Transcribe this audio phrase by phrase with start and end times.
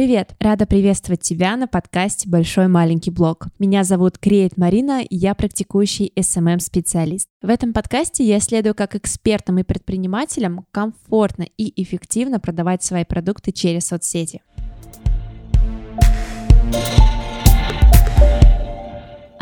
[0.00, 0.34] Привет!
[0.40, 3.48] Рада приветствовать тебя на подкасте «Большой маленький блог».
[3.58, 7.28] Меня зовут Креет Марина, и я практикующий SMM-специалист.
[7.42, 13.52] В этом подкасте я исследую, как экспертам и предпринимателям комфортно и эффективно продавать свои продукты
[13.52, 14.40] через соцсети.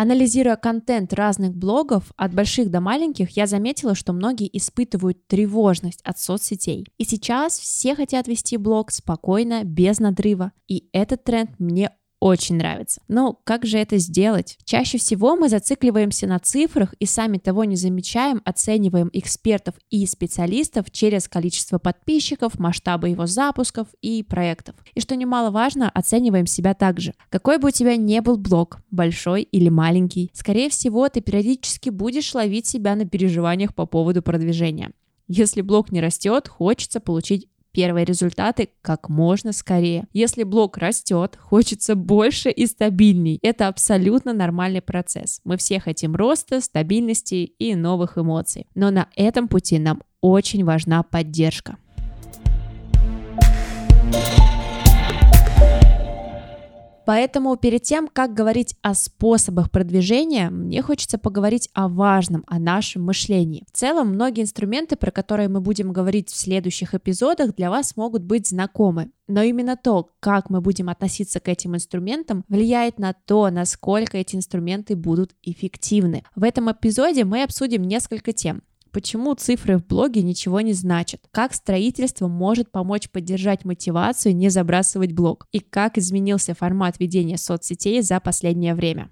[0.00, 6.20] Анализируя контент разных блогов, от больших до маленьких, я заметила, что многие испытывают тревожность от
[6.20, 6.86] соцсетей.
[6.98, 10.52] И сейчас все хотят вести блог спокойно, без надрыва.
[10.68, 11.90] И этот тренд мне
[12.20, 13.00] очень нравится.
[13.08, 14.58] Но как же это сделать?
[14.64, 20.90] Чаще всего мы зацикливаемся на цифрах и сами того не замечаем, оцениваем экспертов и специалистов
[20.90, 24.74] через количество подписчиков, масштабы его запусков и проектов.
[24.94, 27.14] И что немаловажно, оцениваем себя также.
[27.30, 32.34] Какой бы у тебя не был блог, большой или маленький, скорее всего, ты периодически будешь
[32.34, 34.92] ловить себя на переживаниях по поводу продвижения.
[35.28, 40.06] Если блог не растет, хочется получить первые результаты как можно скорее.
[40.12, 43.38] Если блог растет, хочется больше и стабильней.
[43.42, 45.40] Это абсолютно нормальный процесс.
[45.44, 48.66] Мы все хотим роста, стабильности и новых эмоций.
[48.74, 51.76] Но на этом пути нам очень важна поддержка.
[57.08, 63.02] Поэтому перед тем, как говорить о способах продвижения, мне хочется поговорить о важном, о нашем
[63.02, 63.64] мышлении.
[63.72, 68.24] В целом, многие инструменты, про которые мы будем говорить в следующих эпизодах, для вас могут
[68.24, 69.10] быть знакомы.
[69.26, 74.36] Но именно то, как мы будем относиться к этим инструментам, влияет на то, насколько эти
[74.36, 76.24] инструменты будут эффективны.
[76.36, 78.60] В этом эпизоде мы обсудим несколько тем.
[78.98, 81.20] Почему цифры в блоге ничего не значат?
[81.30, 85.46] Как строительство может помочь поддержать мотивацию не забрасывать блог?
[85.52, 89.08] И как изменился формат ведения соцсетей за последнее время?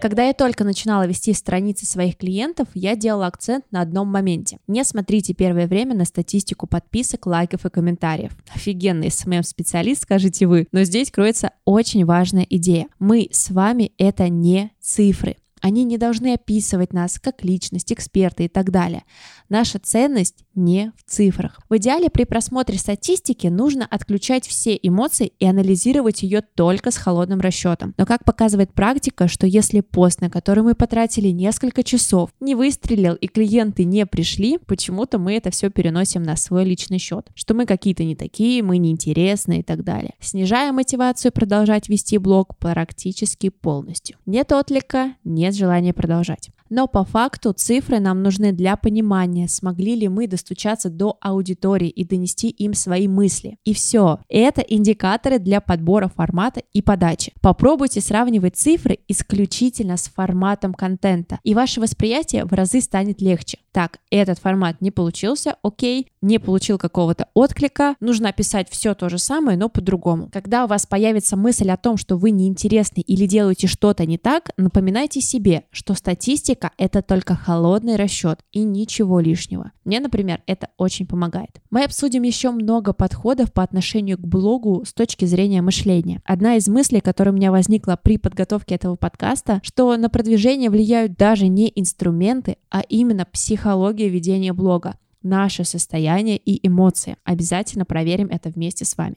[0.00, 4.58] Когда я только начинала вести страницы своих клиентов, я делала акцент на одном моменте.
[4.66, 8.32] Не смотрите первое время на статистику подписок, лайков и комментариев.
[8.54, 10.66] Офигенный SMM-специалист, скажете вы.
[10.72, 12.88] Но здесь кроется очень важная идея.
[12.98, 15.36] Мы с вами это не цифры.
[15.60, 19.04] Они не должны описывать нас как личность, эксперта и так далее.
[19.48, 21.60] Наша ценность не в цифрах.
[21.68, 27.40] В идеале при просмотре статистики нужно отключать все эмоции и анализировать ее только с холодным
[27.40, 27.94] расчетом.
[27.96, 33.14] Но как показывает практика, что если пост, на который мы потратили несколько часов, не выстрелил
[33.14, 37.28] и клиенты не пришли, почему-то мы это все переносим на свой личный счет.
[37.34, 40.14] Что мы какие-то не такие, мы неинтересны и так далее.
[40.20, 44.16] Снижая мотивацию продолжать вести блог практически полностью.
[44.26, 46.50] Нет отклика, нет желания продолжать.
[46.68, 52.04] Но по факту цифры нам нужны для понимания, смогли ли мы достучаться до аудитории и
[52.04, 53.56] донести им свои мысли.
[53.64, 54.20] И все.
[54.28, 57.32] Это индикаторы для подбора формата и подачи.
[57.40, 63.58] Попробуйте сравнивать цифры исключительно с форматом контента, и ваше восприятие в разы станет легче.
[63.72, 69.18] Так, этот формат не получился, окей, не получил какого-то отклика, нужно описать все то же
[69.18, 70.28] самое, но по-другому.
[70.32, 74.50] Когда у вас появится мысль о том, что вы неинтересны или делаете что-то не так,
[74.56, 79.70] напоминайте себе, что статистика это только холодный расчет и ничего лишнего.
[79.84, 81.60] Мне, например, это очень помогает.
[81.70, 86.22] Мы обсудим еще много подходов по отношению к блогу с точки зрения мышления.
[86.24, 91.14] Одна из мыслей, которая у меня возникла при подготовке этого подкаста, что на продвижение влияют
[91.14, 93.59] даже не инструменты, а именно психология
[94.08, 97.16] ведения блога наше состояние и эмоции.
[97.24, 99.16] Обязательно проверим это вместе с вами.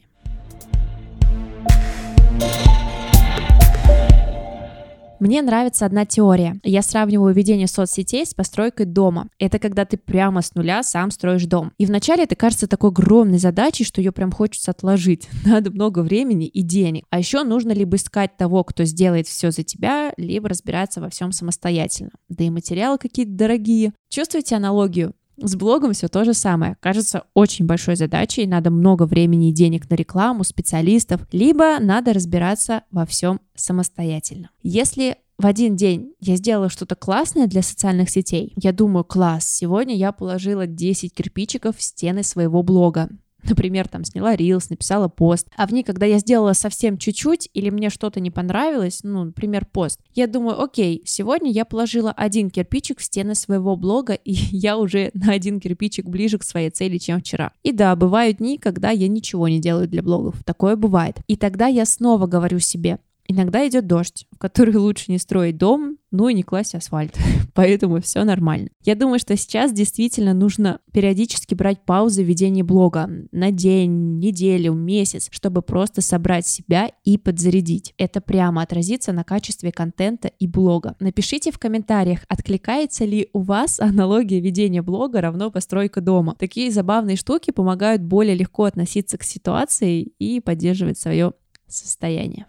[5.24, 6.60] Мне нравится одна теория.
[6.62, 9.30] Я сравниваю ведение соцсетей с постройкой дома.
[9.38, 11.72] Это когда ты прямо с нуля сам строишь дом.
[11.78, 15.26] И вначале это кажется такой огромной задачей, что ее прям хочется отложить.
[15.46, 17.06] Надо много времени и денег.
[17.08, 21.32] А еще нужно либо искать того, кто сделает все за тебя, либо разбираться во всем
[21.32, 22.10] самостоятельно.
[22.28, 23.94] Да и материалы какие-то дорогие.
[24.10, 25.14] Чувствуете аналогию?
[25.36, 26.76] С блогом все то же самое.
[26.80, 32.82] Кажется очень большой задачей, надо много времени и денег на рекламу, специалистов, либо надо разбираться
[32.90, 34.50] во всем самостоятельно.
[34.62, 38.52] Если в один день я сделала что-то классное для социальных сетей.
[38.56, 43.08] Я думаю, класс, сегодня я положила 10 кирпичиков в стены своего блога.
[43.48, 45.48] Например, там сняла рилс, написала пост.
[45.56, 49.66] А в ней, когда я сделала совсем чуть-чуть или мне что-то не понравилось, ну, например,
[49.66, 54.78] пост, я думаю, окей, сегодня я положила один кирпичик в стены своего блога, и я
[54.78, 57.52] уже на один кирпичик ближе к своей цели, чем вчера.
[57.62, 60.42] И да, бывают дни, когда я ничего не делаю для блогов.
[60.44, 61.16] Такое бывает.
[61.26, 65.96] И тогда я снова говорю себе, Иногда идет дождь, в который лучше не строить дом,
[66.14, 67.18] ну и не класть асфальт.
[67.54, 68.68] Поэтому все нормально.
[68.84, 74.74] Я думаю, что сейчас действительно нужно периодически брать паузы в ведении блога на день, неделю,
[74.74, 77.94] месяц, чтобы просто собрать себя и подзарядить.
[77.98, 80.94] Это прямо отразится на качестве контента и блога.
[81.00, 86.36] Напишите в комментариях, откликается ли у вас аналогия ведения блога равно постройка дома.
[86.38, 91.32] Такие забавные штуки помогают более легко относиться к ситуации и поддерживать свое
[91.66, 92.46] состояние.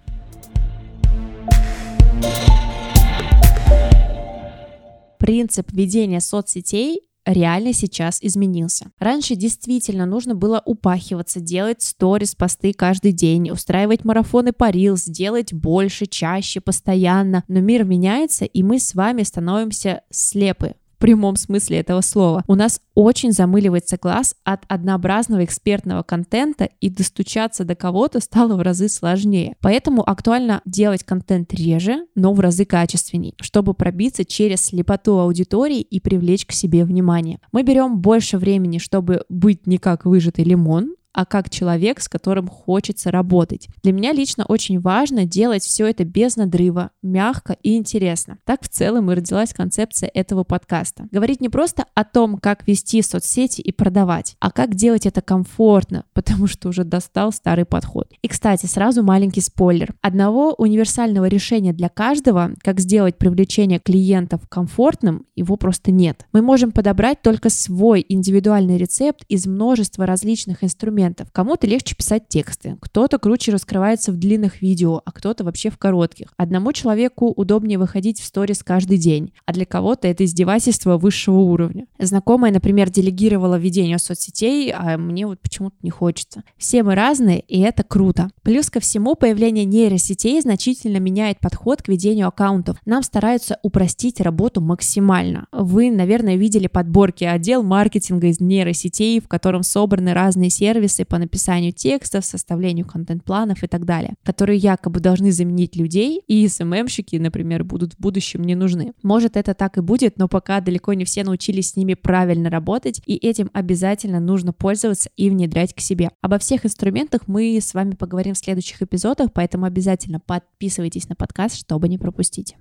[5.25, 8.92] Принцип ведения соцсетей реально сейчас изменился.
[9.00, 15.51] Раньше действительно нужно было упахиваться, делать сторис, посты каждый день, устраивать марафоны по Reels, делать
[15.51, 17.44] больше, чаще, постоянно.
[17.48, 22.44] Но мир меняется, и мы с вами становимся слепы в прямом смысле этого слова.
[22.47, 28.62] У нас очень замыливается глаз от однообразного экспертного контента, и достучаться до кого-то стало в
[28.62, 29.56] разы сложнее.
[29.62, 36.00] Поэтому актуально делать контент реже, но в разы качественней, чтобы пробиться через слепоту аудитории и
[36.00, 37.39] привлечь к себе внимание.
[37.51, 42.50] Мы берем больше времени, чтобы быть не как выжатый лимон, а как человек, с которым
[42.50, 43.70] хочется работать.
[43.82, 48.38] Для меня лично очень важно делать все это без надрыва, мягко и интересно.
[48.44, 51.08] Так в целом и родилась концепция этого подкаста.
[51.12, 56.04] Говорить не просто о том, как вести соцсети и продавать, а как делать это комфортно,
[56.14, 58.12] потому что уже достал старый подход.
[58.22, 59.96] И, кстати, сразу маленький спойлер.
[60.02, 66.26] Одного универсального решения для каждого, как сделать привлечение клиентов комфортным, его просто нет.
[66.34, 71.28] Мы можем подобрать только свой индивидуальный рецепт из множества различных инструментов, инструментов.
[71.31, 76.34] Кому-то легче писать тексты, кто-то круче раскрывается в длинных видео, а кто-то вообще в коротких.
[76.38, 81.88] Одному человеку удобнее выходить в сторис каждый день, а для кого-то это издевательство высшего уровня.
[82.00, 86.44] Знакомая, например, делегировала ведение соцсетей, а мне вот почему-то не хочется.
[86.57, 88.30] Все мы разные, и это круто.
[88.44, 92.78] Плюс ко всему, появление нейросетей значительно меняет подход к ведению аккаунтов.
[92.86, 95.48] Нам стараются упростить работу максимально.
[95.52, 101.18] Вы, наверное, видели подборки отдел маркетинга из нейросетей, в котором собраны разные сервисы, сервисы по
[101.18, 107.63] написанию текстов, составлению контент-планов и так далее, которые якобы должны заменить людей, и СММщики, например,
[107.63, 108.94] будут в будущем не нужны.
[109.03, 113.01] Может, это так и будет, но пока далеко не все научились с ними правильно работать,
[113.06, 116.09] и этим обязательно нужно пользоваться и внедрять к себе.
[116.21, 121.57] Обо всех инструментах мы с вами поговорим в следующих эпизодах, поэтому обязательно подписывайтесь на подкаст,
[121.57, 122.56] чтобы не пропустить.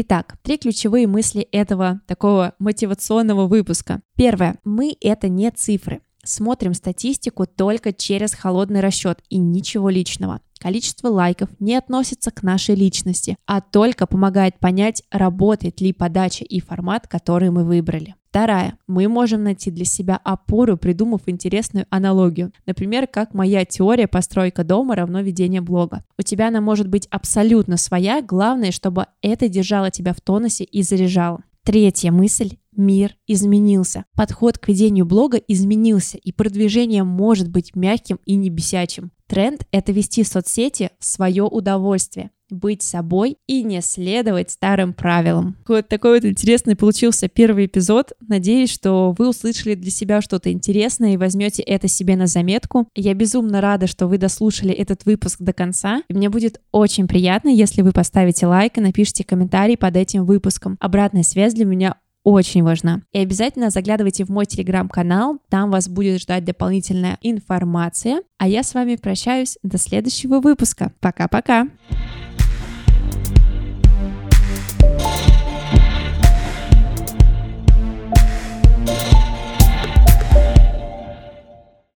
[0.00, 4.00] Итак, три ключевые мысли этого такого мотивационного выпуска.
[4.14, 4.56] Первое.
[4.62, 6.02] Мы— это не цифры.
[6.22, 10.40] Смотрим статистику только через холодный расчет и ничего личного.
[10.60, 16.60] Количество лайков не относится к нашей личности, а только помогает понять, работает ли подача и
[16.60, 18.14] формат, который мы выбрали.
[18.30, 18.78] Вторая.
[18.86, 22.52] Мы можем найти для себя опору, придумав интересную аналогию.
[22.66, 26.04] Например, как моя теория постройка дома равно ведение блога.
[26.18, 30.82] У тебя она может быть абсолютно своя, главное, чтобы это держало тебя в тонусе и
[30.82, 31.42] заряжало.
[31.64, 34.04] Третья мысль мир изменился.
[34.14, 39.10] Подход к ведению блога изменился, и продвижение может быть мягким и не бесячим.
[39.26, 45.56] Тренд— это вести соцсети в свое удовольствие быть собой и не следовать старым правилам.
[45.66, 48.12] Вот такой вот интересный получился первый эпизод.
[48.26, 52.88] Надеюсь, что вы услышали для себя что-то интересное и возьмете это себе на заметку.
[52.94, 56.02] Я безумно рада, что вы дослушали этот выпуск до конца.
[56.08, 60.76] И мне будет очень приятно, если вы поставите лайк и напишите комментарий под этим выпуском.
[60.80, 61.96] Обратная связь для меня
[62.30, 63.02] очень важна.
[63.12, 68.22] И обязательно заглядывайте в мой телеграм-канал, там вас будет ждать дополнительная информация.
[68.38, 70.92] А я с вами прощаюсь до следующего выпуска.
[71.00, 71.68] Пока-пока!